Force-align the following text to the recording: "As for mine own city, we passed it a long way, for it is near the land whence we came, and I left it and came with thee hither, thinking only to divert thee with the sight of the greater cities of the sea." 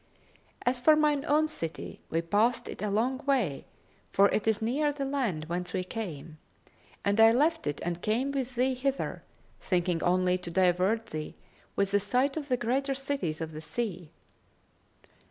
"As 0.65 0.79
for 0.79 0.95
mine 0.95 1.23
own 1.27 1.47
city, 1.47 2.01
we 2.09 2.23
passed 2.23 2.67
it 2.67 2.81
a 2.81 2.89
long 2.89 3.19
way, 3.27 3.65
for 4.11 4.29
it 4.29 4.47
is 4.47 4.59
near 4.59 4.91
the 4.91 5.05
land 5.05 5.45
whence 5.45 5.73
we 5.73 5.83
came, 5.83 6.39
and 7.05 7.19
I 7.19 7.31
left 7.31 7.67
it 7.67 7.79
and 7.85 8.01
came 8.01 8.31
with 8.31 8.55
thee 8.55 8.73
hither, 8.73 9.21
thinking 9.61 10.01
only 10.01 10.39
to 10.39 10.49
divert 10.49 11.05
thee 11.11 11.35
with 11.75 11.91
the 11.91 11.99
sight 11.99 12.35
of 12.35 12.47
the 12.49 12.57
greater 12.57 12.95
cities 12.95 13.41
of 13.41 13.51
the 13.51 13.61
sea." 13.61 14.09